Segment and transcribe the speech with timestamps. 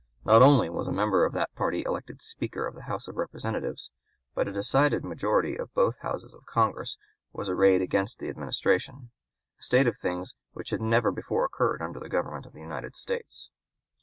[0.25, 3.91] Not only was a member of that party elected Speaker of the House of Representatives,
[4.33, 6.97] but a decided majority of both Houses of Congress
[7.31, 9.11] was arrayed against the Administration
[9.59, 12.95] "a state of things which had never before occurred under the Government of the United
[12.95, 13.51] States."